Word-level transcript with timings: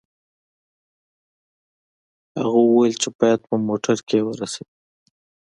هغه 2.39 2.59
وویل 2.63 2.95
چې 3.01 3.09
باید 3.19 3.39
په 3.49 3.55
موټر 3.67 3.97
کې 4.07 4.15
یې 4.19 4.23
ورسوي 4.25 4.73